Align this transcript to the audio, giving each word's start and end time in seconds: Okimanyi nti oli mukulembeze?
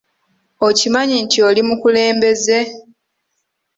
Okimanyi 0.67 1.15
nti 1.25 1.37
oli 1.47 1.61
mukulembeze? 1.67 2.59